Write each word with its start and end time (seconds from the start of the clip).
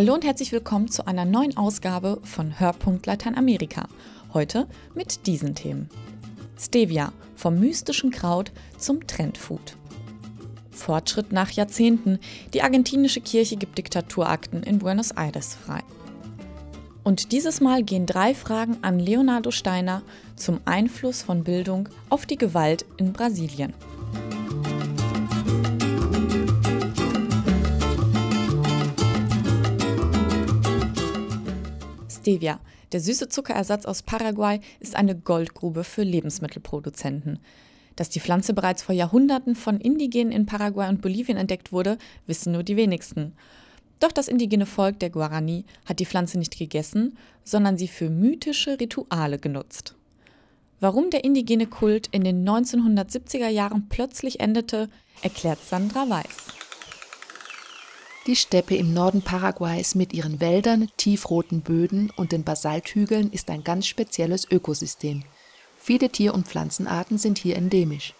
Hallo 0.00 0.14
und 0.14 0.24
herzlich 0.24 0.50
willkommen 0.50 0.88
zu 0.88 1.06
einer 1.06 1.26
neuen 1.26 1.58
Ausgabe 1.58 2.22
von 2.22 2.58
Hörpunkt 2.58 3.04
Lateinamerika. 3.04 3.86
Heute 4.32 4.66
mit 4.94 5.26
diesen 5.26 5.54
Themen. 5.54 5.90
Stevia, 6.58 7.12
vom 7.36 7.60
mystischen 7.60 8.10
Kraut 8.10 8.50
zum 8.78 9.06
Trendfood. 9.06 9.76
Fortschritt 10.70 11.32
nach 11.32 11.50
Jahrzehnten. 11.50 12.18
Die 12.54 12.62
argentinische 12.62 13.20
Kirche 13.20 13.56
gibt 13.56 13.76
Diktaturakten 13.76 14.62
in 14.62 14.78
Buenos 14.78 15.10
Aires 15.10 15.54
frei. 15.54 15.82
Und 17.04 17.30
dieses 17.30 17.60
Mal 17.60 17.82
gehen 17.82 18.06
drei 18.06 18.34
Fragen 18.34 18.78
an 18.80 18.98
Leonardo 18.98 19.50
Steiner 19.50 20.00
zum 20.34 20.60
Einfluss 20.64 21.20
von 21.20 21.44
Bildung 21.44 21.90
auf 22.08 22.24
die 22.24 22.38
Gewalt 22.38 22.86
in 22.96 23.12
Brasilien. 23.12 23.74
Stevia, 32.20 32.60
der 32.92 33.00
süße 33.00 33.28
Zuckerersatz 33.28 33.86
aus 33.86 34.02
Paraguay, 34.02 34.60
ist 34.78 34.94
eine 34.94 35.16
Goldgrube 35.16 35.84
für 35.84 36.02
Lebensmittelproduzenten. 36.02 37.38
Dass 37.96 38.10
die 38.10 38.20
Pflanze 38.20 38.52
bereits 38.52 38.82
vor 38.82 38.94
Jahrhunderten 38.94 39.54
von 39.54 39.80
Indigenen 39.80 40.32
in 40.32 40.46
Paraguay 40.46 40.88
und 40.88 41.00
Bolivien 41.00 41.38
entdeckt 41.38 41.72
wurde, 41.72 41.98
wissen 42.26 42.52
nur 42.52 42.62
die 42.62 42.76
wenigsten. 42.76 43.32
Doch 44.00 44.12
das 44.12 44.28
indigene 44.28 44.66
Volk 44.66 44.98
der 45.00 45.10
Guarani 45.10 45.64
hat 45.86 45.98
die 45.98 46.06
Pflanze 46.06 46.38
nicht 46.38 46.58
gegessen, 46.58 47.16
sondern 47.44 47.76
sie 47.76 47.88
für 47.88 48.10
mythische 48.10 48.78
Rituale 48.80 49.38
genutzt. 49.38 49.94
Warum 50.78 51.10
der 51.10 51.24
indigene 51.24 51.66
Kult 51.66 52.08
in 52.10 52.24
den 52.24 52.48
1970er 52.48 53.48
Jahren 53.48 53.88
plötzlich 53.88 54.40
endete, 54.40 54.88
erklärt 55.22 55.58
Sandra 55.62 56.08
Weiß. 56.08 56.59
Die 58.26 58.36
Steppe 58.36 58.76
im 58.76 58.92
Norden 58.92 59.22
Paraguays 59.22 59.94
mit 59.94 60.12
ihren 60.12 60.40
Wäldern, 60.40 60.90
tiefroten 60.98 61.62
Böden 61.62 62.12
und 62.16 62.32
den 62.32 62.44
Basalthügeln 62.44 63.32
ist 63.32 63.48
ein 63.48 63.64
ganz 63.64 63.86
spezielles 63.86 64.46
Ökosystem. 64.50 65.22
Viele 65.78 66.10
Tier- 66.10 66.34
und 66.34 66.46
Pflanzenarten 66.46 67.16
sind 67.16 67.38
hier 67.38 67.56
endemisch. 67.56 68.12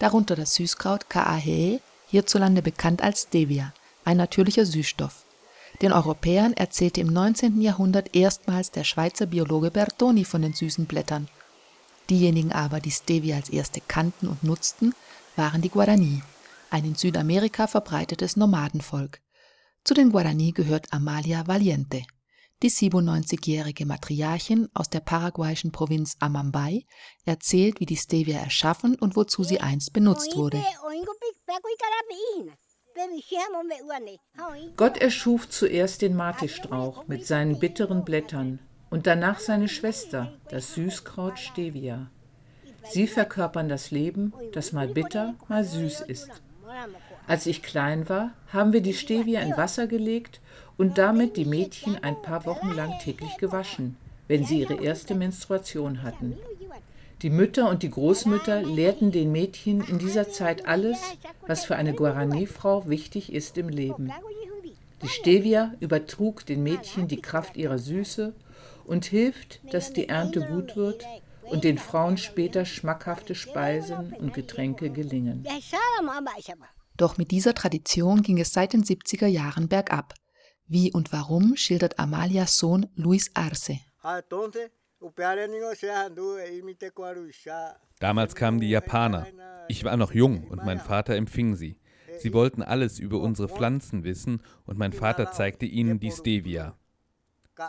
Darunter 0.00 0.34
das 0.34 0.54
Süßkraut 0.54 1.08
Kaahe, 1.08 1.80
hierzulande 2.08 2.62
bekannt 2.62 3.00
als 3.00 3.22
Stevia, 3.22 3.72
ein 4.04 4.16
natürlicher 4.16 4.66
Süßstoff. 4.66 5.24
Den 5.82 5.92
Europäern 5.92 6.52
erzählte 6.54 7.00
im 7.00 7.12
19. 7.12 7.60
Jahrhundert 7.60 8.16
erstmals 8.16 8.72
der 8.72 8.82
Schweizer 8.82 9.26
Biologe 9.26 9.70
Bertoni 9.70 10.24
von 10.24 10.42
den 10.42 10.52
süßen 10.52 10.86
Blättern. 10.86 11.28
Diejenigen 12.10 12.52
aber, 12.52 12.80
die 12.80 12.90
Stevia 12.90 13.36
als 13.36 13.50
erste 13.50 13.80
kannten 13.80 14.26
und 14.26 14.42
nutzten, 14.42 14.96
waren 15.36 15.62
die 15.62 15.70
Guarani, 15.70 16.22
ein 16.70 16.84
in 16.84 16.96
Südamerika 16.96 17.68
verbreitetes 17.68 18.36
Nomadenvolk. 18.36 19.23
Zu 19.84 19.92
den 19.92 20.12
Guarani 20.12 20.52
gehört 20.52 20.90
Amalia 20.94 21.46
Valiente. 21.46 22.04
Die 22.62 22.70
97-jährige 22.70 23.84
Matriarchin 23.84 24.70
aus 24.72 24.88
der 24.88 25.00
paraguayischen 25.00 25.72
Provinz 25.72 26.16
Amambay 26.20 26.86
erzählt, 27.26 27.80
wie 27.80 27.84
die 27.84 27.98
Stevia 27.98 28.38
erschaffen 28.38 28.94
und 28.94 29.14
wozu 29.14 29.44
sie 29.44 29.60
einst 29.60 29.92
benutzt 29.92 30.36
wurde. 30.36 30.64
Gott 34.78 34.96
erschuf 34.96 35.50
zuerst 35.50 36.00
den 36.00 36.16
Mate-Strauch 36.16 37.06
mit 37.06 37.26
seinen 37.26 37.58
bitteren 37.58 38.06
Blättern 38.06 38.60
und 38.88 39.06
danach 39.06 39.38
seine 39.38 39.68
Schwester, 39.68 40.32
das 40.48 40.72
Süßkraut 40.72 41.38
Stevia. 41.38 42.10
Sie 42.90 43.06
verkörpern 43.06 43.68
das 43.68 43.90
Leben, 43.90 44.32
das 44.52 44.72
mal 44.72 44.88
bitter, 44.88 45.34
mal 45.48 45.62
süß 45.62 46.00
ist. 46.02 46.30
Als 47.26 47.46
ich 47.46 47.62
klein 47.62 48.08
war, 48.08 48.32
haben 48.52 48.72
wir 48.72 48.82
die 48.82 48.94
Stevia 48.94 49.40
in 49.40 49.56
Wasser 49.56 49.86
gelegt 49.86 50.40
und 50.76 50.98
damit 50.98 51.36
die 51.36 51.46
Mädchen 51.46 52.02
ein 52.02 52.20
paar 52.20 52.44
Wochen 52.44 52.70
lang 52.72 52.98
täglich 53.00 53.36
gewaschen, 53.38 53.96
wenn 54.28 54.44
sie 54.44 54.60
ihre 54.60 54.82
erste 54.82 55.14
Menstruation 55.14 56.02
hatten. 56.02 56.36
Die 57.22 57.30
Mütter 57.30 57.70
und 57.70 57.82
die 57.82 57.90
Großmütter 57.90 58.62
lehrten 58.62 59.10
den 59.10 59.32
Mädchen 59.32 59.80
in 59.82 59.98
dieser 59.98 60.28
Zeit 60.28 60.66
alles, 60.66 60.98
was 61.46 61.64
für 61.64 61.76
eine 61.76 61.94
Guarani-Frau 61.94 62.88
wichtig 62.88 63.32
ist 63.32 63.56
im 63.56 63.70
Leben. 63.70 64.12
Die 65.00 65.08
Stevia 65.08 65.72
übertrug 65.80 66.44
den 66.44 66.62
Mädchen 66.62 67.08
die 67.08 67.20
Kraft 67.22 67.56
ihrer 67.56 67.78
Süße 67.78 68.34
und 68.84 69.06
hilft, 69.06 69.60
dass 69.72 69.92
die 69.94 70.08
Ernte 70.08 70.40
gut 70.40 70.76
wird 70.76 71.04
und 71.44 71.64
den 71.64 71.78
Frauen 71.78 72.18
später 72.18 72.66
schmackhafte 72.66 73.34
Speisen 73.34 74.12
und 74.18 74.34
Getränke 74.34 74.90
gelingen. 74.90 75.46
Doch 76.96 77.18
mit 77.18 77.30
dieser 77.30 77.54
Tradition 77.54 78.22
ging 78.22 78.38
es 78.38 78.52
seit 78.52 78.72
den 78.72 78.84
70er 78.84 79.26
Jahren 79.26 79.68
bergab. 79.68 80.14
Wie 80.66 80.92
und 80.92 81.12
warum 81.12 81.56
schildert 81.56 81.98
Amalias 81.98 82.58
Sohn 82.58 82.86
Luis 82.94 83.30
Arce. 83.34 83.80
Damals 88.00 88.34
kamen 88.34 88.60
die 88.60 88.70
Japaner. 88.70 89.26
Ich 89.68 89.84
war 89.84 89.96
noch 89.96 90.12
jung 90.12 90.46
und 90.48 90.64
mein 90.64 90.80
Vater 90.80 91.16
empfing 91.16 91.56
sie. 91.56 91.78
Sie 92.18 92.32
wollten 92.32 92.62
alles 92.62 92.98
über 92.98 93.18
unsere 93.18 93.48
Pflanzen 93.48 94.04
wissen 94.04 94.40
und 94.64 94.78
mein 94.78 94.92
Vater 94.92 95.32
zeigte 95.32 95.66
ihnen 95.66 95.98
die 96.00 96.12
Stevia. 96.12 96.78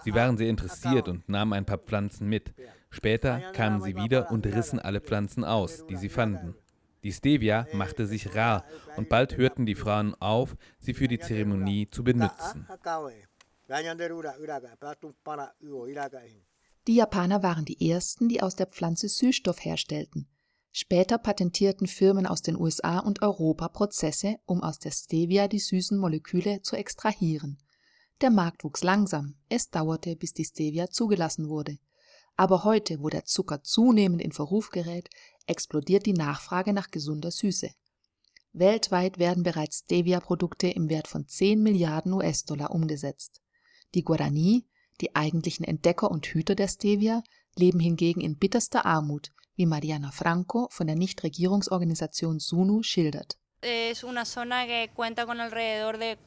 Sie 0.04 0.14
waren 0.14 0.38
sehr 0.38 0.50
interessiert 0.50 1.08
und 1.08 1.28
nahmen 1.30 1.54
ein 1.54 1.66
paar 1.66 1.78
Pflanzen 1.78 2.28
mit. 2.28 2.54
Später 2.90 3.40
kamen 3.54 3.82
sie 3.82 3.96
wieder 3.96 4.32
und 4.32 4.46
rissen 4.46 4.80
alle 4.80 5.02
Pflanzen 5.02 5.44
aus, 5.44 5.86
die 5.88 5.96
sie 5.96 6.10
fanden. 6.10 6.56
Die 7.06 7.14
Stevia 7.14 7.68
machte 7.72 8.08
sich 8.08 8.34
rar 8.34 8.66
und 8.98 9.10
bald 9.10 9.38
hörten 9.38 9.68
die 9.68 9.76
Frauen 9.76 10.16
auf, 10.16 10.58
sie 10.80 10.96
für 10.96 11.08
die 11.08 11.20
Zeremonie 11.20 11.88
zu 11.88 12.04
benutzen. 12.04 12.68
Die 16.88 16.96
Japaner 16.96 17.44
waren 17.44 17.66
die 17.66 17.92
ersten, 17.92 18.28
die 18.28 18.42
aus 18.42 18.56
der 18.56 18.66
Pflanze 18.66 19.08
Süßstoff 19.08 19.64
herstellten. 19.64 20.28
Später 20.72 21.20
patentierten 21.20 21.86
Firmen 21.86 22.26
aus 22.26 22.42
den 22.42 22.60
USA 22.60 22.98
und 22.98 23.22
Europa 23.22 23.68
Prozesse, 23.68 24.38
um 24.48 24.64
aus 24.64 24.80
der 24.80 24.90
Stevia 24.90 25.48
die 25.48 25.60
süßen 25.60 26.00
Moleküle 26.00 26.64
zu 26.64 26.76
extrahieren. 26.76 27.60
Der 28.22 28.32
Markt 28.32 28.64
wuchs 28.64 28.84
langsam, 28.84 29.36
es 29.48 29.70
dauerte, 29.70 30.16
bis 30.16 30.34
die 30.34 30.46
Stevia 30.46 30.90
zugelassen 30.90 31.50
wurde. 31.50 31.78
Aber 32.38 32.66
heute, 32.66 33.02
wo 33.02 33.10
der 33.10 33.26
Zucker 33.26 33.64
zunehmend 33.64 34.22
in 34.22 34.34
Verruf 34.34 34.70
gerät, 34.70 35.10
explodiert 35.48 36.06
die 36.06 36.14
Nachfrage 36.14 36.74
nach 36.74 36.92
gesunder 36.92 37.32
Süße. 37.32 37.70
Weltweit 38.54 39.20
werden 39.20 39.44
bereits 39.44 39.80
Stevia-Produkte 39.80 40.68
im 40.68 40.90
Wert 40.90 41.08
von 41.08 41.28
10 41.28 41.62
Milliarden 41.62 42.14
US-Dollar 42.14 42.72
umgesetzt. 42.72 43.42
Die 43.94 44.04
Guarani, 44.04 44.66
die 45.02 45.16
eigentlichen 45.16 45.66
Entdecker 45.66 46.10
und 46.10 46.26
Hüter 46.26 46.56
der 46.56 46.68
Stevia, 46.68 47.22
leben 47.58 47.80
hingegen 47.80 48.22
in 48.22 48.38
bitterster 48.38 48.86
Armut, 48.86 49.34
wie 49.56 49.66
Mariana 49.66 50.12
Franco 50.12 50.68
von 50.72 50.88
der 50.88 50.96
Nichtregierungsorganisation 50.96 52.40
SUNU 52.40 52.84
schildert. 52.84 53.38
Es 53.62 54.04
una 54.04 54.26
zona 54.26 54.66
que 54.66 54.90
cuenta 54.94 55.26
con 55.26 55.40
alrededor 55.40 55.98
de 55.98 56.18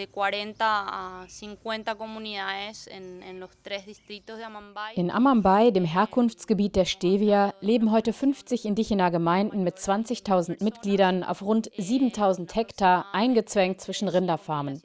de 0.00 0.06
40 0.06 0.64
a 0.64 1.28
50 1.28 1.94
comunidades 1.96 2.86
en, 2.86 3.22
en 3.22 3.38
los 3.38 3.50
tres 3.62 3.84
distritos 3.84 4.38
de 4.38 4.44
Amambay. 4.44 4.94
In 4.96 5.10
Amambay, 5.10 5.72
dem 5.72 5.84
Herkunftsgebiet 5.84 6.74
der 6.74 6.86
Stevia, 6.86 7.52
leben 7.60 7.92
heute 7.92 8.14
50 8.14 8.64
indigener 8.64 9.10
Gemeinden 9.10 9.62
mit 9.62 9.76
20.000 9.76 10.64
Mitgliedern 10.64 11.22
auf 11.22 11.42
rund 11.42 11.70
7.000 11.72 12.54
Hektar 12.54 13.06
eingezwängt 13.12 13.82
zwischen 13.82 14.08
Rinderfarmen. 14.08 14.80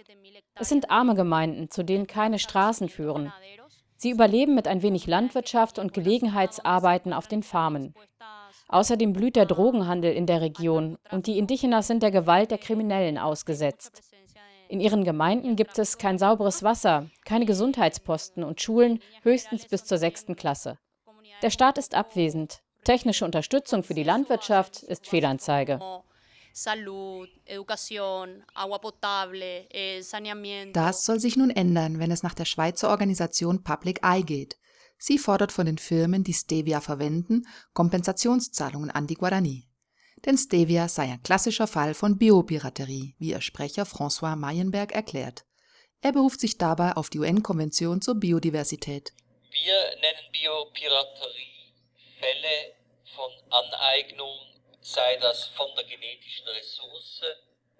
Es 0.56 0.68
sind 0.68 0.92
arme 0.92 1.16
Gemeinden, 1.16 1.72
zu 1.72 1.84
denen 1.84 2.08
keine 2.08 2.38
Straßen 2.38 2.90
führen. 2.90 3.32
Sie 3.96 4.10
überleben 4.10 4.54
mit 4.54 4.68
ein 4.68 4.82
wenig 4.82 5.08
Landwirtschaft 5.08 5.80
und 5.80 5.94
Gelegenheitsarbeiten 5.94 7.14
auf 7.14 7.28
den 7.28 7.42
Farmen. 7.42 7.94
Außerdem 8.68 9.14
blüht 9.14 9.38
der 9.38 9.46
Drogenhandel 9.46 10.14
in 10.14 10.26
der 10.26 10.42
Region 10.42 10.98
und 11.12 11.28
die 11.28 11.38
Indigenas 11.38 11.88
sind 11.88 12.04
der 12.04 12.12
Gewalt 12.12 12.52
der 12.52 12.58
Kriminellen 12.58 13.18
ausgesetzt. 13.18 14.02
In 14.68 14.80
ihren 14.80 15.04
Gemeinden 15.04 15.56
gibt 15.56 15.78
es 15.78 15.98
kein 15.98 16.18
sauberes 16.18 16.64
Wasser, 16.64 17.10
keine 17.24 17.46
Gesundheitsposten 17.46 18.44
und 18.44 18.62
Schulen 18.62 19.00
höchstens 19.22 19.66
bis 19.66 19.86
zur 19.86 19.98
sechsten 19.98 20.36
Klasse. 20.36 20.78
Der 21.42 21.50
Staat 21.50 21.78
ist 21.78 21.96
abwesend. 21.96 22.62
Technische 22.84 23.26
Unterstützung 23.26 23.84
für 23.84 23.94
die 23.94 24.04
Landwirtschaft 24.04 24.84
ist 24.84 25.08
Fehlanzeige. 25.08 25.80
Eh, 29.70 30.72
das 30.72 31.06
soll 31.06 31.20
sich 31.20 31.36
nun 31.36 31.50
ändern, 31.50 32.00
wenn 32.00 32.12
es 32.12 32.24
nach 32.24 32.34
der 32.34 32.46
Schweizer 32.46 32.90
Organisation 32.90 33.64
Public 33.64 34.00
Eye 34.04 34.24
geht. 34.24 34.58
Sie 34.98 35.18
fordert 35.18 35.52
von 35.52 35.66
den 35.66 35.78
Firmen, 35.78 36.24
die 36.24 36.34
Stevia 36.34 36.80
verwenden, 36.80 37.46
Kompensationszahlungen 37.74 38.90
an 38.90 39.08
die 39.08 39.16
Guarani 39.16 39.68
denn 40.26 40.38
Stevia 40.38 40.88
sei 40.88 41.04
ein 41.04 41.24
klassischer 41.24 41.68
Fall 41.68 41.94
von 41.94 42.18
Biopiraterie, 42.18 43.16
wie 43.20 43.32
ihr 43.32 43.42
Sprecher 43.42 43.84
François 43.84 44.36
Mayenberg 44.36 44.92
erklärt. 44.92 45.46
Er 46.02 46.12
beruft 46.12 46.40
sich 46.40 46.58
dabei 46.58 46.94
auf 46.94 47.10
die 47.10 47.20
UN-Konvention 47.20 48.02
zur 48.02 48.16
Biodiversität. 48.16 49.14
Wir 49.52 49.96
nennen 50.02 50.32
Biopiraterie 50.32 51.74
Fälle 52.20 52.76
von 53.16 53.32
Aneignung, 53.52 54.38
sei 54.82 55.18
das 55.18 55.46
von 55.56 55.68
der 55.76 55.86
genetischen 55.86 56.48
Ressource 56.48 57.22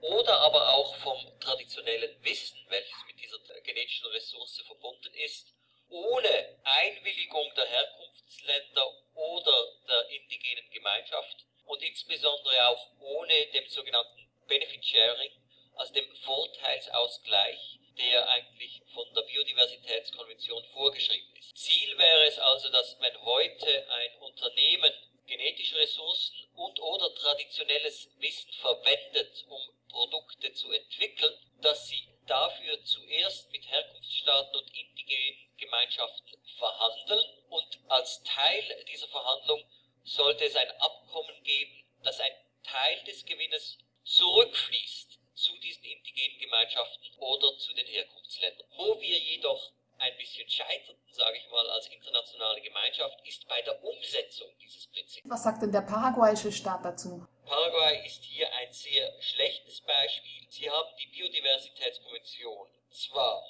oder 0.02 0.40
aber 0.42 0.74
auch 0.76 0.96
vom 0.98 1.18
traditionellen 1.40 2.16
Wissen, 2.24 2.58
welches 2.70 2.96
mit 3.08 3.20
dieser 3.20 3.38
genetischen 3.64 3.66
genetischen 3.86 4.08
Ressource 4.08 4.62
verbunden 4.66 5.14
ist, 5.26 5.54
ohne 5.90 6.60
Einwilligung 6.64 7.52
der 7.56 7.66
Herkunftsländer 7.66 8.88
oder 9.14 9.68
der 9.88 10.10
indigenen 10.10 10.70
Gemeinschaft 10.72 11.46
und 11.66 11.82
insbesondere 11.84 12.68
auch 12.68 12.92
ohne 13.00 13.46
dem 13.48 13.68
sogenannten 13.68 14.28
Benefit 14.48 14.86
Sharing, 14.86 15.32
also 15.76 15.94
dem 15.94 16.16
Vorteilsausgleich, 16.24 17.80
der 17.98 18.30
eigentlich 18.30 18.82
von 18.94 19.06
der 19.14 19.22
Biodiversitätskonvention 19.22 20.64
vorgeschrieben 20.74 21.36
ist. 21.38 21.58
Ziel 21.58 21.98
wäre 21.98 22.26
es 22.28 22.40
also, 22.40 22.70
dass 22.70 23.00
wenn 23.00 23.22
heute 23.22 23.90
ein 23.90 24.16
Unternehmen 24.20 24.94
genetische 25.28 25.78
Ressourcen 25.78 26.36
und 26.56 26.80
oder 26.80 27.14
traditionelles 27.16 28.10
Wissen 28.20 28.52
verwendet, 28.54 29.46
um 29.48 29.62
Produkte 29.90 30.54
zu 30.54 30.72
entwickeln, 30.72 31.34
dass 31.62 31.88
sie 31.88 32.08
dafür 32.28 32.84
zuerst 32.84 33.52
mit 33.52 33.66
Herkunftsstaaten 33.66 34.56
und 34.56 34.68
indigenen 34.76 35.58
Gemeinschaften 35.58 36.38
verhandeln 36.58 37.24
und 37.50 37.80
als 37.88 38.24
Teil 38.24 38.86
dieser 38.92 39.08
Verhandlung 39.08 39.64
sollte 40.04 40.46
es 40.46 40.56
ein 40.56 40.70
Abkommen 40.80 41.44
geben, 41.44 41.86
dass 42.04 42.20
ein 42.20 42.32
Teil 42.64 43.04
des 43.06 43.26
Gewinnes 43.26 43.78
zurückfließt 44.04 45.20
zu 45.36 45.58
diesen 45.60 45.84
indigenen 45.84 46.40
Gemeinschaften 46.40 47.18
oder 47.18 47.58
zu 47.58 47.74
den 47.74 47.88
Herkunftsländern. 47.88 48.68
Wo 48.76 49.00
wir 49.00 49.18
jedoch 49.18 49.72
ein 49.98 50.16
bisschen 50.18 50.50
scheiterten, 50.50 51.02
sage 51.12 51.38
ich 51.38 51.50
mal, 51.50 51.70
als 51.70 51.88
internationale 51.88 52.62
Gemeinschaft, 52.62 53.18
ist 53.28 53.48
bei 53.48 53.62
der 53.62 53.84
Umsetzung 53.84 54.50
dieses 54.62 54.88
Prinzips. 54.88 55.30
Was 55.30 55.44
sagt 55.44 55.55
denn 55.66 55.72
der 55.72 55.82
paraguayische 55.82 56.52
Staat 56.52 56.86
dazu? 56.86 57.26
Paraguay 57.46 58.06
ist 58.06 58.24
hier 58.24 58.48
ein 58.54 58.72
sehr 58.72 59.12
schlechtes 59.22 59.82
Beispiel. 59.82 60.46
Sie 60.50 60.70
haben 60.70 60.90
die 61.00 61.08
Biodiversitätskonvention 61.08 62.68
zwar 62.92 63.44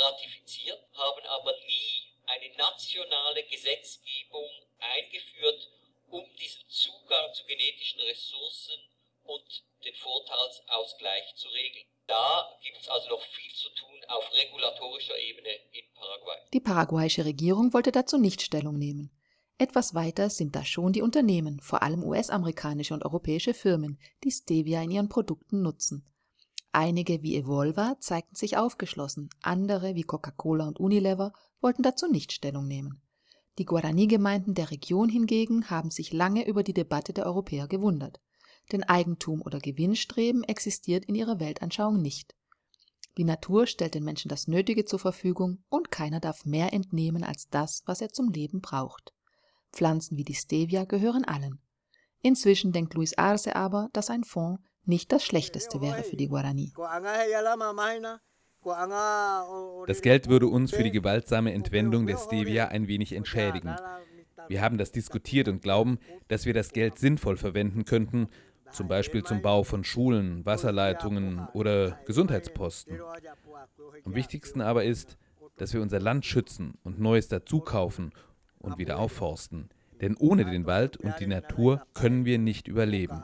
ratifiziert, 0.00 0.80
haben 0.94 1.26
aber 1.26 1.52
nie 1.66 2.12
eine 2.26 2.54
nationale 2.56 3.42
Gesetzgebung 3.44 4.48
eingeführt, 4.78 5.68
um 6.08 6.24
diesen 6.38 6.68
Zugang 6.68 7.32
zu 7.32 7.44
genetischen 7.44 8.00
Ressourcen 8.00 8.80
und 9.24 9.64
den 9.84 9.94
Vorteilsausgleich 9.94 11.34
zu 11.36 11.48
regeln. 11.48 11.86
Da 12.06 12.58
gibt 12.62 12.80
es 12.80 12.88
also 12.88 13.08
noch 13.08 13.22
viel 13.22 13.52
zu 13.54 13.70
tun 13.70 14.04
auf 14.08 14.30
regulatorischer 14.32 15.18
Ebene 15.18 15.54
in 15.72 15.84
Paraguay. 15.94 16.38
Die 16.52 16.60
paraguayische 16.60 17.24
Regierung 17.24 17.72
wollte 17.72 17.92
dazu 17.92 18.18
nicht 18.18 18.42
Stellung 18.42 18.78
nehmen. 18.78 19.10
Etwas 19.58 19.94
weiter 19.94 20.30
sind 20.30 20.56
da 20.56 20.64
schon 20.64 20.92
die 20.92 21.02
Unternehmen, 21.02 21.60
vor 21.60 21.82
allem 21.82 22.02
US-amerikanische 22.02 22.94
und 22.94 23.04
europäische 23.04 23.54
Firmen, 23.54 23.98
die 24.24 24.30
Stevia 24.30 24.82
in 24.82 24.90
ihren 24.90 25.08
Produkten 25.08 25.62
nutzen. 25.62 26.04
Einige 26.72 27.22
wie 27.22 27.36
Evolva 27.36 27.96
zeigten 28.00 28.34
sich 28.34 28.56
aufgeschlossen, 28.56 29.30
andere 29.42 29.94
wie 29.94 30.02
Coca-Cola 30.02 30.66
und 30.66 30.80
Unilever 30.80 31.32
wollten 31.60 31.82
dazu 31.82 32.10
nicht 32.10 32.32
Stellung 32.32 32.66
nehmen. 32.66 33.00
Die 33.58 33.64
Guarani-Gemeinden 33.64 34.54
der 34.54 34.72
Region 34.72 35.08
hingegen 35.08 35.70
haben 35.70 35.90
sich 35.90 36.12
lange 36.12 36.46
über 36.46 36.64
die 36.64 36.74
Debatte 36.74 37.12
der 37.12 37.26
Europäer 37.26 37.68
gewundert 37.68 38.20
denn 38.72 38.82
Eigentum 38.82 39.42
oder 39.42 39.58
Gewinnstreben 39.58 40.44
existiert 40.44 41.04
in 41.04 41.14
ihrer 41.14 41.40
Weltanschauung 41.40 42.00
nicht. 42.00 42.34
Die 43.16 43.24
Natur 43.24 43.66
stellt 43.66 43.94
den 43.94 44.04
Menschen 44.04 44.28
das 44.28 44.48
Nötige 44.48 44.84
zur 44.84 44.98
Verfügung 44.98 45.62
und 45.68 45.90
keiner 45.90 46.20
darf 46.20 46.44
mehr 46.44 46.72
entnehmen 46.72 47.22
als 47.22 47.48
das, 47.48 47.82
was 47.86 48.00
er 48.00 48.12
zum 48.12 48.30
Leben 48.30 48.60
braucht. 48.60 49.13
Pflanzen 49.74 50.16
wie 50.16 50.24
die 50.24 50.34
Stevia 50.34 50.84
gehören 50.84 51.24
allen. 51.24 51.58
Inzwischen 52.22 52.72
denkt 52.72 52.94
Luis 52.94 53.18
Arce 53.18 53.48
aber, 53.48 53.90
dass 53.92 54.08
ein 54.08 54.24
Fonds 54.24 54.62
nicht 54.86 55.12
das 55.12 55.24
Schlechteste 55.24 55.80
wäre 55.80 56.02
für 56.02 56.16
die 56.16 56.28
Guarani. 56.28 56.72
Das 59.86 60.00
Geld 60.00 60.28
würde 60.28 60.46
uns 60.46 60.70
für 60.70 60.82
die 60.82 60.90
gewaltsame 60.90 61.52
Entwendung 61.52 62.06
der 62.06 62.16
Stevia 62.16 62.68
ein 62.68 62.88
wenig 62.88 63.12
entschädigen. 63.12 63.76
Wir 64.48 64.62
haben 64.62 64.78
das 64.78 64.92
diskutiert 64.92 65.48
und 65.48 65.62
glauben, 65.62 65.98
dass 66.28 66.46
wir 66.46 66.54
das 66.54 66.72
Geld 66.72 66.98
sinnvoll 66.98 67.36
verwenden 67.36 67.84
könnten, 67.84 68.28
zum 68.72 68.88
Beispiel 68.88 69.22
zum 69.22 69.42
Bau 69.42 69.62
von 69.62 69.84
Schulen, 69.84 70.44
Wasserleitungen 70.46 71.46
oder 71.52 71.98
Gesundheitsposten. 72.06 73.00
Am 74.04 74.14
wichtigsten 74.14 74.60
aber 74.60 74.84
ist, 74.84 75.16
dass 75.56 75.72
wir 75.72 75.82
unser 75.82 76.00
Land 76.00 76.24
schützen 76.24 76.74
und 76.82 76.98
Neues 76.98 77.28
dazukaufen 77.28 78.12
und 78.64 78.78
wieder 78.78 78.98
aufforsten. 78.98 79.68
Denn 80.00 80.16
ohne 80.16 80.44
den 80.44 80.66
Wald 80.66 80.96
und 80.96 81.18
die 81.20 81.26
Natur 81.26 81.86
können 81.94 82.24
wir 82.24 82.38
nicht 82.38 82.68
überleben. 82.68 83.22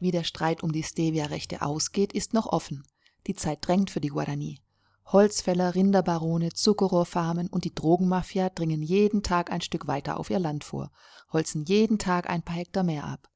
Wie 0.00 0.10
der 0.10 0.24
Streit 0.24 0.62
um 0.62 0.72
die 0.72 0.82
Stevia-Rechte 0.82 1.62
ausgeht, 1.62 2.12
ist 2.12 2.34
noch 2.34 2.46
offen. 2.46 2.84
Die 3.26 3.34
Zeit 3.34 3.58
drängt 3.62 3.90
für 3.90 4.00
die 4.00 4.08
Guarani. 4.08 4.60
Holzfäller, 5.06 5.74
Rinderbarone, 5.74 6.52
Zuckerrohrfarmen 6.52 7.48
und 7.48 7.64
die 7.64 7.74
Drogenmafia 7.74 8.50
dringen 8.50 8.82
jeden 8.82 9.22
Tag 9.22 9.50
ein 9.50 9.62
Stück 9.62 9.86
weiter 9.86 10.20
auf 10.20 10.28
ihr 10.28 10.38
Land 10.38 10.64
vor, 10.64 10.90
holzen 11.32 11.64
jeden 11.64 11.98
Tag 11.98 12.28
ein 12.28 12.42
paar 12.42 12.56
Hektar 12.56 12.82
mehr 12.82 13.04
ab. 13.04 13.30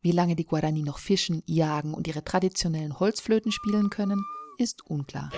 Wie 0.00 0.12
lange 0.12 0.34
die 0.34 0.44
Guarani 0.44 0.82
noch 0.82 0.98
fischen, 0.98 1.42
jagen 1.46 1.94
und 1.94 2.08
ihre 2.08 2.24
traditionellen 2.24 2.98
Holzflöten 2.98 3.52
spielen 3.52 3.90
können, 3.90 4.22
ist 4.58 4.84
unklar. 4.86 5.30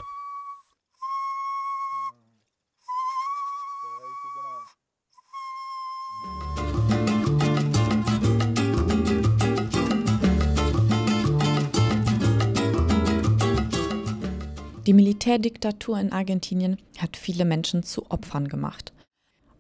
Militärdiktatur 15.27 15.99
in 15.99 16.13
Argentinien 16.13 16.77
hat 16.99 17.17
viele 17.17 17.45
Menschen 17.45 17.83
zu 17.83 18.09
Opfern 18.13 18.47
gemacht. 18.47 18.93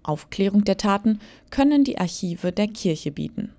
Aufklärung 0.04 0.62
der 0.62 0.76
Taten 0.76 1.18
können 1.50 1.82
die 1.82 1.98
Archive 1.98 2.52
der 2.52 2.68
Kirche 2.68 3.10
bieten. 3.10 3.50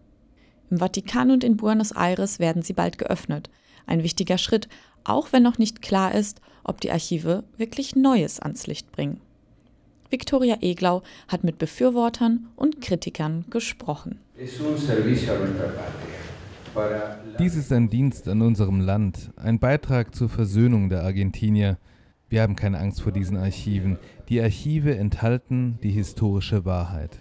Im 0.72 0.78
Vatikan 0.78 1.32
und 1.32 1.44
in 1.44 1.58
Buenos 1.58 1.92
Aires 1.92 2.40
werden 2.40 2.62
sie 2.62 2.72
bald 2.72 2.98
geöffnet. 2.98 3.50
Ein 3.88 4.04
wichtiger 4.04 4.38
Schritt, 4.38 4.70
auch 5.04 5.34
wenn 5.34 5.44
noch 5.44 5.58
nicht 5.58 5.82
klar 5.82 6.16
ist, 6.16 6.40
ob 6.64 6.80
die 6.80 6.92
Archive 6.92 7.44
wirklich 7.58 7.98
Neues 7.98 8.40
ans 8.40 8.68
Licht 8.68 8.90
bringen. 8.94 9.20
Viktoria 10.10 10.60
Eglau 10.62 11.04
hat 11.28 11.44
mit 11.44 11.58
Befürwortern 11.58 12.48
und 12.56 12.80
Kritikern 12.80 13.44
gesprochen. 13.50 14.22
Dies 17.38 17.56
ist 17.58 17.74
ein 17.74 17.90
Dienst 17.90 18.30
an 18.30 18.42
unserem 18.42 18.80
Land, 18.80 19.32
ein 19.36 19.60
Beitrag 19.60 20.16
zur 20.16 20.30
Versöhnung 20.30 20.88
der 20.88 21.04
Argentinier. 21.04 21.78
Wir 22.30 22.42
haben 22.42 22.58
keine 22.58 22.80
Angst 22.80 23.02
vor 23.02 23.14
diesen 23.14 23.38
Archiven. 23.38 23.98
Die 24.28 24.42
Archive 24.42 24.98
enthalten 24.98 25.80
die 25.82 25.92
historische 25.92 26.66
Wahrheit. 26.66 27.20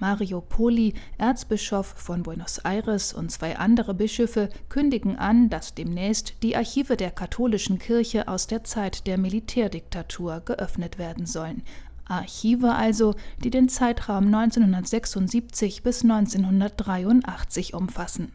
Mario 0.00 0.40
Poli, 0.40 0.92
Erzbischof 1.16 1.86
von 1.96 2.24
Buenos 2.24 2.58
Aires 2.58 3.12
und 3.12 3.30
zwei 3.30 3.56
andere 3.56 3.94
Bischöfe 3.94 4.48
kündigen 4.68 5.16
an, 5.16 5.48
dass 5.50 5.74
demnächst 5.74 6.42
die 6.42 6.56
Archive 6.56 6.96
der 6.96 7.12
katholischen 7.12 7.78
Kirche 7.78 8.26
aus 8.26 8.48
der 8.48 8.64
Zeit 8.64 9.06
der 9.06 9.18
Militärdiktatur 9.18 10.42
geöffnet 10.44 10.98
werden 10.98 11.26
sollen. 11.26 11.62
Archive 12.06 12.74
also, 12.74 13.14
die 13.42 13.50
den 13.50 13.68
Zeitraum 13.68 14.26
1976 14.26 15.82
bis 15.82 16.02
1983 16.02 17.74
umfassen. 17.74 18.32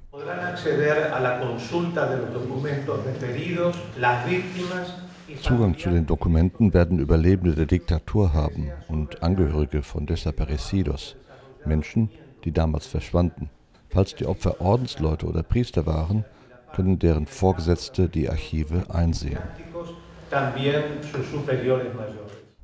Zugang 5.41 5.77
zu 5.77 5.89
den 5.89 6.05
Dokumenten 6.05 6.73
werden 6.73 6.99
Überlebende 6.99 7.55
der 7.55 7.65
Diktatur 7.67 8.33
haben 8.33 8.69
und 8.87 9.21
Angehörige 9.21 9.83
von 9.83 10.05
Desaparecidos, 10.05 11.15
Menschen, 11.65 12.09
die 12.45 12.51
damals 12.51 12.87
verschwanden. 12.87 13.49
Falls 13.89 14.15
die 14.15 14.25
Opfer 14.25 14.61
Ordensleute 14.61 15.25
oder 15.25 15.43
Priester 15.43 15.85
waren, 15.85 16.25
können 16.73 16.99
deren 16.99 17.27
Vorgesetzte 17.27 18.09
die 18.09 18.29
Archive 18.29 18.85
einsehen 18.89 19.39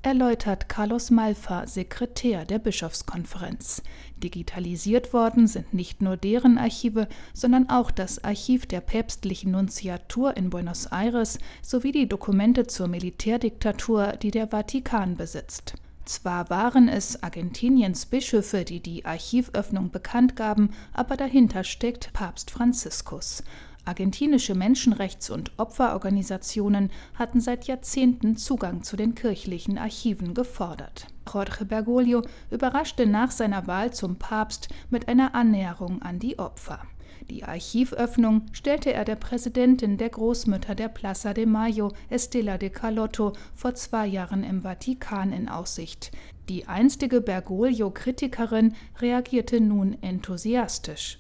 erläutert 0.06 0.70
Carlos 0.70 1.10
Malfa, 1.10 1.66
Sekretär 1.66 2.46
der 2.46 2.60
Bischofskonferenz. 2.60 3.82
Digitalisiert 4.18 5.14
worden 5.14 5.48
sind 5.48 5.74
nicht 5.74 6.04
nur 6.04 6.16
deren 6.16 6.60
Archive, 6.60 7.08
sondern 7.34 7.70
auch 7.72 7.90
das 7.90 8.24
Archiv 8.24 8.68
der 8.68 8.82
päpstlichen 8.82 9.52
Nunziatur 9.52 10.38
in 10.38 10.52
Buenos 10.52 10.86
Aires 10.86 11.40
sowie 11.64 11.92
die 11.92 12.08
Dokumente 12.08 12.68
zur 12.68 12.88
Militärdiktatur, 12.88 14.14
die 14.22 14.30
der 14.30 14.50
Vatikan 14.50 15.18
besitzt. 15.18 15.74
Zwar 16.06 16.52
waren 16.52 16.88
es 16.88 17.24
Argentiniens 17.24 18.06
Bischöfe, 18.06 18.64
die 18.64 18.80
die 18.80 19.06
Archivöffnung 19.06 19.90
bekannt 19.90 20.36
gaben, 20.36 20.70
aber 20.94 21.18
dahinter 21.18 21.64
steckt 21.64 22.14
Papst 22.14 22.52
Franziskus. 22.52 23.44
Argentinische 23.86 24.54
Menschenrechts- 24.54 25.30
und 25.30 25.52
Opferorganisationen 25.58 26.90
hatten 27.14 27.40
seit 27.40 27.66
Jahrzehnten 27.66 28.36
Zugang 28.36 28.82
zu 28.82 28.96
den 28.96 29.14
kirchlichen 29.14 29.78
Archiven 29.78 30.34
gefordert. 30.34 31.08
Jorge 31.32 31.66
Bergoglio 31.66 32.24
überraschte 32.50 33.06
nach 33.06 33.30
seiner 33.30 33.68
Wahl 33.68 33.94
zum 33.94 34.18
Papst 34.18 34.70
mit 34.90 35.08
einer 35.08 35.36
Annäherung 35.36 36.02
an 36.02 36.18
die 36.18 36.40
Opfer. 36.40 36.82
Die 37.30 37.44
Archivöffnung 37.44 38.46
stellte 38.52 38.94
er 38.94 39.04
der 39.04 39.16
Präsidentin 39.16 39.98
der 39.98 40.10
Großmütter 40.10 40.76
der 40.76 40.90
Plaza 40.90 41.34
de 41.34 41.46
Mayo, 41.46 41.92
Estela 42.10 42.58
de 42.58 42.70
Carlotto, 42.70 43.34
vor 43.56 43.74
zwei 43.74 44.06
Jahren 44.06 44.44
im 44.44 44.62
Vatikan 44.62 45.32
in 45.32 45.50
Aussicht. 45.50 46.12
Die 46.50 46.68
einstige 46.68 47.22
Bergoglio-Kritikerin 47.22 48.76
reagierte 49.00 49.60
nun 49.60 49.98
enthusiastisch. 50.02 51.18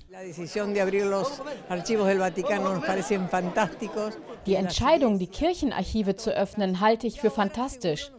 Die 4.45 4.55
Entscheidung, 4.55 5.19
die 5.19 5.27
Kirchenarchive 5.27 6.15
zu 6.15 6.31
öffnen, 6.31 6.79
halte 6.79 7.07
ich 7.07 7.19
für 7.19 7.29
fantastisch. 7.29 8.11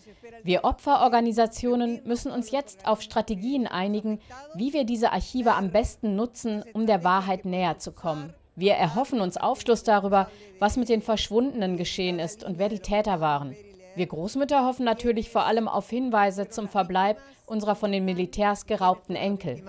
Wir 0.42 0.64
Opferorganisationen 0.64 2.02
müssen 2.04 2.30
uns 2.32 2.50
jetzt 2.50 2.86
auf 2.86 3.00
Strategien 3.00 3.66
einigen, 3.66 4.20
wie 4.54 4.72
wir 4.72 4.84
diese 4.84 5.12
Archive 5.12 5.54
am 5.54 5.70
besten 5.70 6.16
nutzen, 6.16 6.64
um 6.74 6.86
der 6.86 7.02
Wahrheit 7.02 7.44
näher 7.44 7.78
zu 7.78 7.92
kommen. 7.92 8.34
Wir 8.56 8.74
erhoffen 8.74 9.20
uns 9.20 9.36
Aufschluss 9.36 9.82
darüber, 9.82 10.30
was 10.58 10.76
mit 10.76 10.88
den 10.88 11.02
Verschwundenen 11.02 11.76
geschehen 11.76 12.18
ist 12.18 12.44
und 12.44 12.58
wer 12.58 12.68
die 12.68 12.80
Täter 12.80 13.20
waren. 13.20 13.56
Wir 13.96 14.06
Großmütter 14.06 14.66
hoffen 14.66 14.84
natürlich 14.84 15.30
vor 15.30 15.46
allem 15.46 15.68
auf 15.68 15.88
Hinweise 15.88 16.50
zum 16.50 16.68
Verbleib 16.68 17.16
unserer 17.46 17.76
von 17.76 17.92
den 17.92 18.04
Militärs 18.04 18.66
geraubten 18.66 19.14
Enkel. 19.14 19.62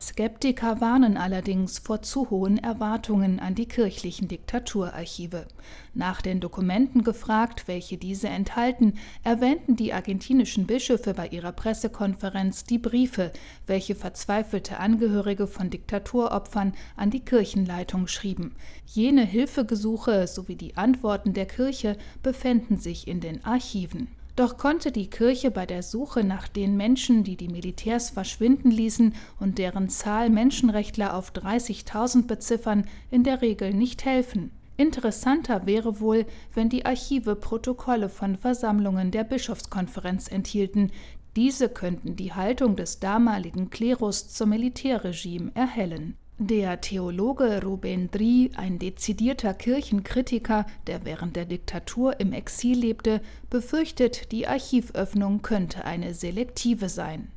Skeptiker 0.00 0.80
warnen 0.82 1.16
allerdings 1.16 1.78
vor 1.78 2.02
zu 2.02 2.28
hohen 2.28 2.58
Erwartungen 2.58 3.40
an 3.40 3.54
die 3.54 3.66
kirchlichen 3.66 4.28
Diktaturarchive. 4.28 5.46
Nach 5.94 6.20
den 6.20 6.40
Dokumenten 6.40 7.02
gefragt, 7.02 7.66
welche 7.66 7.96
diese 7.96 8.28
enthalten, 8.28 8.98
erwähnten 9.22 9.76
die 9.76 9.94
argentinischen 9.94 10.66
Bischöfe 10.66 11.14
bei 11.14 11.28
ihrer 11.28 11.52
Pressekonferenz 11.52 12.64
die 12.64 12.78
Briefe, 12.78 13.32
welche 13.66 13.94
verzweifelte 13.94 14.78
Angehörige 14.78 15.46
von 15.46 15.70
Diktaturopfern 15.70 16.74
an 16.96 17.10
die 17.10 17.24
Kirchenleitung 17.24 18.06
schrieben. 18.06 18.54
Jene 18.84 19.24
Hilfegesuche 19.64 20.26
sowie 20.26 20.56
die 20.56 20.76
Antworten 20.76 21.32
der 21.32 21.46
Kirche 21.46 21.96
befänden 22.22 22.76
sich 22.76 23.08
in 23.08 23.20
den 23.20 23.42
Archiven. 23.44 24.08
Doch 24.36 24.58
konnte 24.58 24.92
die 24.92 25.08
Kirche 25.08 25.50
bei 25.50 25.64
der 25.64 25.82
Suche 25.82 26.22
nach 26.22 26.48
den 26.48 26.76
Menschen, 26.76 27.24
die 27.24 27.36
die 27.36 27.48
Militärs 27.48 28.10
verschwinden 28.10 28.70
ließen 28.70 29.14
und 29.40 29.56
deren 29.56 29.88
Zahl 29.88 30.28
Menschenrechtler 30.28 31.16
auf 31.16 31.32
30.000 31.32 32.26
beziffern, 32.26 32.84
in 33.10 33.24
der 33.24 33.40
Regel 33.40 33.72
nicht 33.72 34.04
helfen. 34.04 34.50
Interessanter 34.76 35.64
wäre 35.64 35.98
wohl, 36.00 36.26
wenn 36.52 36.68
die 36.68 36.84
Archive 36.84 37.34
Protokolle 37.34 38.10
von 38.10 38.36
Versammlungen 38.36 39.12
der 39.12 39.24
Bischofskonferenz 39.24 40.30
enthielten. 40.30 40.90
Diese 41.36 41.70
könnten 41.70 42.16
die 42.16 42.34
Haltung 42.34 42.76
des 42.76 43.00
damaligen 43.00 43.70
Klerus 43.70 44.28
zum 44.28 44.50
Militärregime 44.50 45.52
erhellen. 45.54 46.18
Der 46.38 46.80
Theologe 46.80 47.62
Ruben 47.62 48.10
Dri, 48.10 48.50
ein 48.56 48.80
dezidierter 48.80 49.54
Kirchenkritiker, 49.54 50.66
der 50.88 51.04
während 51.04 51.36
der 51.36 51.44
Diktatur 51.44 52.18
im 52.18 52.32
Exil 52.32 52.76
lebte, 52.76 53.20
befürchtet, 53.54 54.32
die 54.32 54.48
Archivöffnung 54.48 55.40
könnte 55.42 55.84
eine 55.84 56.12
selektive 56.12 56.88
sein. 56.88 57.28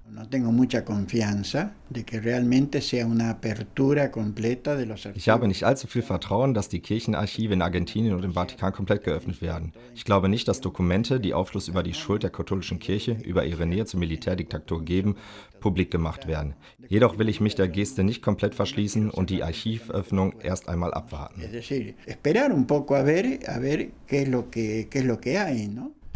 Ich 5.14 5.30
habe 5.30 5.48
nicht 5.48 5.64
allzu 5.64 5.86
viel 5.86 6.02
Vertrauen, 6.02 6.56
dass 6.56 6.70
die 6.70 6.80
Kirchenarchive 6.80 7.54
in 7.54 7.62
Argentinien 7.62 8.16
und 8.16 8.24
im 8.24 8.34
Vatikan 8.34 8.74
komplett 8.74 9.04
geöffnet 9.04 9.44
werden. 9.44 9.74
Ich 9.94 10.06
glaube 10.06 10.28
nicht, 10.28 10.48
dass 10.48 10.60
Dokumente, 10.60 11.20
die 11.20 11.36
Aufschluss 11.36 11.68
über 11.68 11.84
die 11.84 11.94
Schuld 11.94 12.24
der 12.24 12.32
katholischen 12.32 12.80
Kirche, 12.80 13.18
über 13.24 13.46
ihre 13.46 13.68
Nähe 13.68 13.86
zur 13.86 14.00
Militärdiktatur 14.00 14.84
geben, 14.84 15.18
publik 15.60 15.92
gemacht 15.92 16.28
werden. 16.28 16.56
Jedoch 16.88 17.20
will 17.20 17.30
ich 17.30 17.42
mich 17.42 17.54
der 17.54 17.68
Geste 17.68 18.04
nicht 18.04 18.24
komplett 18.24 18.56
verschließen 18.56 19.12
und 19.12 19.30
die 19.30 19.44
Archivöffnung 19.44 20.40
erst 20.42 20.68
einmal 20.68 20.96
abwarten. 20.96 21.42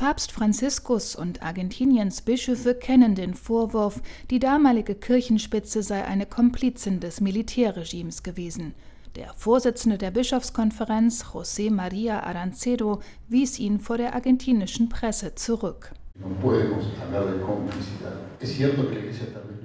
Papst 0.01 0.31
Franziskus 0.31 1.15
und 1.15 1.43
Argentiniens 1.43 2.23
Bischöfe 2.23 2.73
kennen 2.73 3.13
den 3.13 3.35
Vorwurf, 3.35 4.01
die 4.31 4.39
damalige 4.39 4.95
Kirchenspitze 4.95 5.83
sei 5.83 6.03
eine 6.03 6.25
Komplizin 6.25 6.99
des 6.99 7.21
Militärregimes 7.21 8.23
gewesen. 8.23 8.73
Der 9.15 9.31
Vorsitzende 9.35 9.99
der 9.99 10.09
Bischofskonferenz, 10.09 11.25
José 11.25 11.69
María 11.69 12.23
Arancedo, 12.23 13.01
wies 13.29 13.59
ihn 13.59 13.79
vor 13.79 13.99
der 13.99 14.15
argentinischen 14.15 14.89
Presse 14.89 15.35
zurück. 15.35 15.91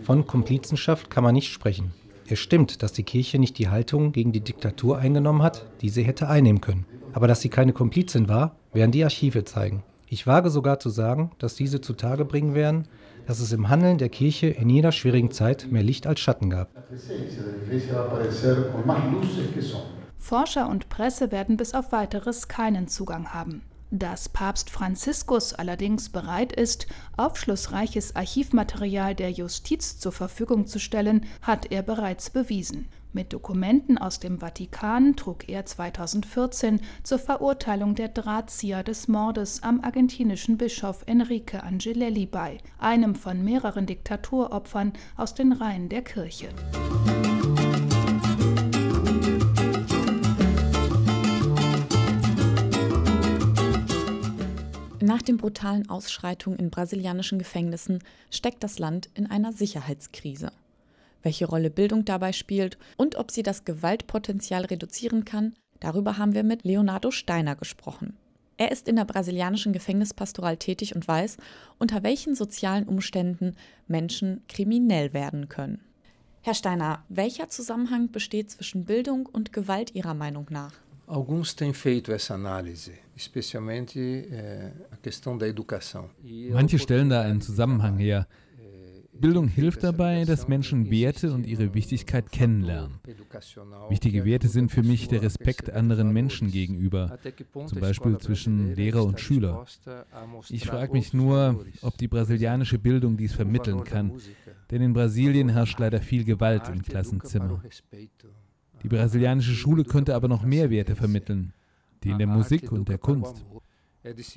Von 0.03 0.27
Komplizenschaft 0.27 1.09
kann 1.09 1.25
man 1.25 1.33
nicht 1.35 1.51
sprechen. 1.51 1.95
Es 2.29 2.41
stimmt, 2.41 2.83
dass 2.83 2.93
die 2.93 3.05
Kirche 3.05 3.39
nicht 3.39 3.57
die 3.57 3.71
Haltung 3.71 4.13
gegen 4.13 4.33
die 4.33 4.45
Diktatur 4.45 4.99
eingenommen 4.99 5.43
hat, 5.43 5.65
die 5.81 5.89
sie 5.89 6.03
hätte 6.03 6.29
einnehmen 6.29 6.61
können. 6.61 6.85
Aber 7.15 7.27
dass 7.27 7.41
sie 7.41 7.49
keine 7.49 7.73
Komplizin 7.73 8.29
war, 8.29 8.57
werden 8.75 8.93
die 8.93 9.03
Archive 9.03 9.43
zeigen. 9.45 9.83
Ich 10.09 10.27
wage 10.27 10.51
sogar 10.51 10.79
zu 10.79 10.89
sagen, 10.89 11.33
dass 11.39 11.57
diese 11.57 11.81
zutage 11.81 12.25
bringen 12.25 12.55
werden, 12.55 12.87
dass 13.27 13.41
es 13.41 13.53
im 13.53 13.69
Handeln 13.69 13.99
der 13.99 14.09
Kirche 14.09 14.47
in 14.47 14.71
jeder 14.71 14.93
schwierigen 14.93 15.33
Zeit 15.33 15.67
mehr 15.71 15.83
Licht 15.83 16.07
als 16.07 16.21
Schatten 16.21 16.49
gab. 16.49 16.71
Forscher 20.17 20.69
und 20.69 20.89
Presse 20.89 21.33
werden 21.33 21.57
bis 21.57 21.75
auf 21.75 21.91
weiteres 21.93 22.47
keinen 22.49 22.87
Zugang 22.87 23.35
haben. 23.35 23.63
Dass 23.91 24.29
Papst 24.29 24.71
Franziskus 24.71 25.55
allerdings 25.55 26.09
bereit 26.09 26.53
ist, 26.53 26.87
aufschlussreiches 27.17 28.17
Archivmaterial 28.17 29.15
der 29.15 29.31
Justiz 29.31 29.99
zur 29.99 30.13
Verfügung 30.13 30.67
zu 30.67 30.79
stellen, 30.81 31.27
hat 31.43 31.71
er 31.71 31.83
bereits 31.83 32.31
bewiesen. 32.31 32.89
Mit 33.17 33.33
Dokumenten 33.33 33.97
aus 33.97 34.21
dem 34.21 34.41
Vatikan 34.41 35.17
trug 35.17 35.49
er 35.49 35.65
2014 35.65 36.83
zur 37.03 37.19
Verurteilung 37.19 37.95
der 37.95 38.09
Drahtzieher 38.09 38.83
des 38.83 39.09
Mordes 39.09 39.63
am 39.63 39.81
argentinischen 39.81 40.59
Bischof 40.59 41.03
Enrique 41.07 41.63
Angelelli 41.63 42.27
bei, 42.27 42.59
einem 42.79 43.15
von 43.15 43.43
mehreren 43.43 43.87
Diktaturopfern 43.87 44.93
aus 45.17 45.33
den 45.33 45.53
Reihen 45.53 45.89
der 45.89 46.03
Kirche. 46.03 46.51
Nach 55.01 55.23
den 55.23 55.39
brutalen 55.39 55.89
Ausschreitungen 55.89 56.59
in 56.59 56.69
brasilianischen 56.69 57.39
Gefängnissen 57.39 58.01
steckt 58.31 58.63
das 58.63 58.79
Land 58.79 59.09
in 59.15 59.25
einer 59.25 59.55
Sicherheitskrise 59.55 60.53
welche 61.23 61.47
Rolle 61.47 61.71
Bildung 61.71 62.05
dabei 62.05 62.33
spielt 62.33 62.79
und 62.97 63.17
ob 63.17 63.31
sie 63.31 63.43
das 63.43 63.65
Gewaltpotenzial 63.65 64.65
reduzieren 64.65 65.25
kann, 65.25 65.55
darüber 65.81 66.19
haben 66.19 66.35
wir 66.35 66.45
mit 66.45 66.65
Leonardo 66.65 67.11
Steiner 67.11 67.57
gesprochen. 67.57 68.17
Er 68.59 68.73
ist 68.73 68.89
in 68.89 68.97
der 68.97 69.05
brasilianischen 69.05 69.73
Gefängnispastoral 69.73 70.57
tätig 70.57 70.95
und 70.95 71.07
weiß, 71.07 71.37
unter 71.79 72.03
welchen 72.03 72.35
sozialen 72.35 72.85
Umständen 72.85 73.55
Menschen 73.87 74.43
kriminell 74.49 75.13
werden 75.13 75.49
können. 75.49 75.81
Herr 76.41 76.55
Steiner, 76.55 77.05
welcher 77.09 77.49
Zusammenhang 77.49 78.11
besteht 78.11 78.51
zwischen 78.51 78.85
Bildung 78.85 79.27
und 79.27 79.53
Gewalt 79.53 79.95
Ihrer 79.95 80.15
Meinung 80.15 80.47
nach? 80.51 80.73
Alguns 81.09 81.55
têm 81.55 81.73
feito 81.73 82.13
essa 82.13 82.35
análise, 82.35 82.93
especialmente 83.17 84.01
eh, 84.01 84.73
a 84.91 84.97
questão 84.97 85.39
da 85.39 85.47
educação. 85.47 86.11
Manche 86.51 86.79
stellen 86.81 87.09
da 87.09 87.21
einen 87.23 87.41
Zusammenhang 87.41 87.97
her. 87.99 88.27
Bildung 89.21 89.49
hilft 89.49 89.83
dabei, 89.83 90.25
dass 90.25 90.49
Menschen 90.49 90.91
Werte 90.91 91.33
und 91.33 91.47
ihre 91.47 91.75
Wichtigkeit 91.75 92.31
kennenlernen. 92.33 92.99
Wichtige 93.89 94.25
Werte 94.25 94.49
sind 94.49 94.71
für 94.71 94.83
mich 94.83 95.09
der 95.09 95.23
Respekt 95.23 95.71
anderen 95.71 96.13
Menschen 96.13 96.51
gegenüber, 96.51 97.19
zum 97.67 97.81
Beispiel 97.81 98.19
zwischen 98.19 98.75
Lehrer 98.75 99.05
und 99.05 99.21
Schüler. 99.21 99.65
Ich 100.49 100.67
frage 100.67 100.93
mich 100.93 101.13
nur, 101.13 101.65
ob 101.83 101.97
die 101.99 102.09
brasilianische 102.09 102.79
Bildung 102.79 103.17
dies 103.17 103.33
vermitteln 103.33 103.85
kann, 103.85 104.13
denn 104.71 104.83
in 104.83 104.93
Brasilien 104.93 105.49
herrscht 105.49 105.79
leider 105.79 106.01
viel 106.01 106.25
Gewalt 106.25 106.69
im 106.69 106.83
Klassenzimmer. 106.83 107.63
Die 108.83 108.89
brasilianische 108.89 109.55
Schule 109.55 109.85
könnte 109.85 110.15
aber 110.15 110.29
noch 110.29 110.45
mehr 110.45 110.71
Werte 110.71 110.97
vermitteln, 110.97 111.53
die 112.05 112.11
in 112.11 112.19
der 112.19 112.27
Musik 112.27 112.71
und 112.71 112.89
der 112.89 112.99
Kunst. 112.99 113.45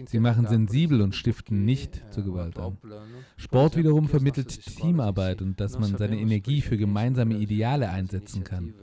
Sie 0.06 0.20
machen 0.20 0.48
sensibel 0.48 1.02
und 1.02 1.16
stiften 1.16 1.66
nicht 1.66 2.02
zur 2.12 2.24
Gewalt 2.24 2.58
an. 2.58 2.78
Sport 3.38 3.78
wiederum 3.78 4.08
vermittelt 4.08 4.66
Teamarbeit 4.66 5.42
und 5.42 5.60
dass 5.60 5.78
man 5.78 5.98
seine 5.98 6.20
Energie 6.20 6.62
für 6.62 6.78
gemeinsame 6.78 7.36
Ideale 7.36 7.90
einsetzen 7.90 8.44
kann. 8.44 8.74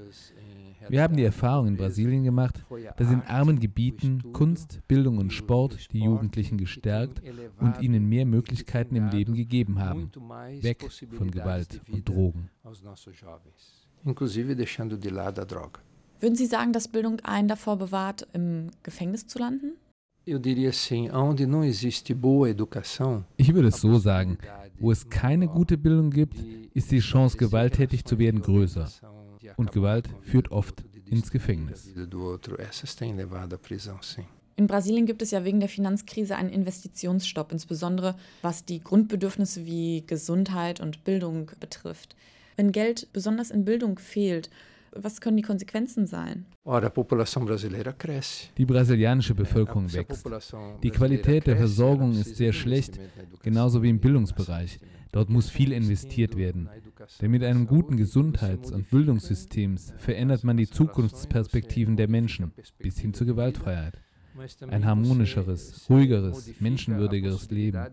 Wir 0.88 1.02
haben 1.02 1.16
die 1.16 1.24
Erfahrung 1.24 1.66
in 1.66 1.76
Brasilien 1.76 2.22
gemacht, 2.24 2.64
dass 2.96 3.10
in 3.10 3.22
armen 3.22 3.58
Gebieten 3.58 4.32
Kunst, 4.32 4.80
Bildung 4.86 5.18
und 5.18 5.32
Sport 5.32 5.92
die 5.92 6.00
Jugendlichen 6.00 6.58
gestärkt 6.58 7.22
und 7.58 7.80
ihnen 7.80 8.08
mehr 8.08 8.24
Möglichkeiten 8.24 8.94
im 8.94 9.08
Leben 9.08 9.34
gegeben 9.34 9.80
haben, 9.80 10.10
weg 10.60 10.88
von 11.16 11.30
Gewalt 11.30 11.80
und 11.90 12.08
Drogen. 12.08 12.50
Würden 16.20 16.34
Sie 16.36 16.46
sagen, 16.46 16.72
dass 16.72 16.88
Bildung 16.88 17.20
einen 17.20 17.48
davor 17.48 17.76
bewahrt, 17.76 18.26
im 18.32 18.70
Gefängnis 18.82 19.26
zu 19.26 19.38
landen? 19.38 19.72
Ich 23.36 23.54
würde 23.54 23.68
es 23.68 23.80
so 23.80 23.98
sagen, 23.98 24.38
wo 24.80 24.90
es 24.90 25.08
keine 25.08 25.46
gute 25.46 25.78
Bildung 25.78 26.10
gibt, 26.10 26.38
ist 26.74 26.90
die 26.90 26.98
Chance, 26.98 27.36
gewalttätig 27.36 28.04
zu 28.04 28.18
werden, 28.18 28.42
größer. 28.42 28.90
Und 29.56 29.70
Gewalt 29.70 30.08
führt 30.22 30.50
oft 30.50 30.84
ins 31.04 31.30
Gefängnis. 31.30 31.94
In 34.56 34.66
Brasilien 34.66 35.06
gibt 35.06 35.22
es 35.22 35.30
ja 35.30 35.44
wegen 35.44 35.60
der 35.60 35.68
Finanzkrise 35.68 36.34
einen 36.34 36.50
Investitionsstopp, 36.50 37.52
insbesondere 37.52 38.16
was 38.42 38.64
die 38.64 38.80
Grundbedürfnisse 38.82 39.64
wie 39.64 40.02
Gesundheit 40.08 40.80
und 40.80 41.04
Bildung 41.04 41.52
betrifft. 41.60 42.16
Wenn 42.56 42.72
Geld 42.72 43.06
besonders 43.12 43.52
in 43.52 43.64
Bildung 43.64 44.00
fehlt 44.00 44.50
was 45.00 45.20
können 45.20 45.36
die 45.36 45.42
Konsequenzen 45.42 46.06
sein? 46.06 46.46
Die 48.56 48.66
brasilianische 48.66 49.34
Bevölkerung 49.34 49.92
wächst. 49.92 50.26
Die 50.82 50.90
Qualität 50.90 51.46
der 51.46 51.56
Versorgung 51.56 52.12
ist 52.12 52.36
sehr 52.36 52.52
schlecht, 52.52 52.98
genauso 53.42 53.82
wie 53.82 53.90
im 53.90 54.00
Bildungsbereich. 54.00 54.78
Dort 55.12 55.30
muss 55.30 55.48
viel 55.48 55.72
investiert 55.72 56.36
werden. 56.36 56.68
Denn 57.20 57.30
mit 57.30 57.42
einem 57.42 57.66
guten 57.66 57.96
Gesundheits- 57.96 58.70
und 58.70 58.90
Bildungssystem 58.90 59.78
verändert 59.98 60.44
man 60.44 60.56
die 60.56 60.68
Zukunftsperspektiven 60.68 61.96
der 61.96 62.08
Menschen 62.08 62.52
bis 62.78 62.98
hin 62.98 63.14
zur 63.14 63.26
Gewaltfreiheit 63.26 63.98
ein 64.68 64.84
harmonischeres, 64.84 65.86
ruhigeres, 65.88 66.52
menschenwürdigeres 66.60 67.50
Leben. 67.50 67.86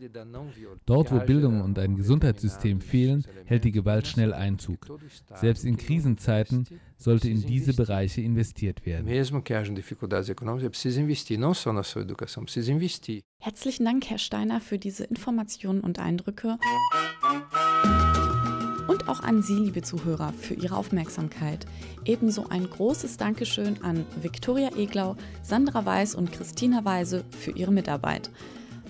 Dort, 0.86 1.12
wo 1.12 1.20
Bildung 1.20 1.62
und 1.62 1.80
ein 1.80 1.96
Gesundheitssystem 1.96 2.82
fehlen, 2.82 3.26
hält 3.46 3.64
die 3.64 3.72
Gewalt 3.72 4.08
schnell 4.08 4.34
Einzug. 4.34 4.88
Selbst 5.36 5.66
in 5.66 5.78
Krisenzeiten 5.78 6.68
sollte 6.98 7.30
in 7.30 7.42
diese 7.46 7.74
Bereiche 7.74 8.22
investiert 8.22 8.86
werden. 8.86 9.08
Herzlichen 13.40 13.86
Dank, 13.86 14.10
Herr 14.10 14.18
Steiner, 14.18 14.62
für 14.62 14.80
diese 14.80 15.04
Informationen 15.04 15.82
und 15.82 16.00
Eindrücke. 16.00 16.58
Auch 19.06 19.20
an 19.20 19.42
Sie, 19.42 19.56
liebe 19.56 19.82
Zuhörer, 19.82 20.32
für 20.32 20.54
Ihre 20.54 20.78
Aufmerksamkeit. 20.78 21.66
Ebenso 22.06 22.48
ein 22.48 22.70
großes 22.70 23.18
Dankeschön 23.18 23.84
an 23.84 24.06
Viktoria 24.22 24.70
Eglau, 24.78 25.18
Sandra 25.42 25.86
Weiß 25.86 26.16
und 26.16 26.32
Christina 26.32 26.86
Weise 26.86 27.26
für 27.38 27.52
ihre 27.52 27.72
Mitarbeit. 27.72 28.30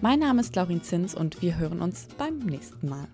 Mein 0.02 0.20
Name 0.20 0.42
ist 0.42 0.56
Laurin 0.56 0.84
Zins 0.84 1.16
und 1.16 1.42
wir 1.42 1.58
hören 1.58 1.82
uns 1.82 2.08
beim 2.18 2.40
nächsten 2.40 2.90
Mal. 2.90 3.08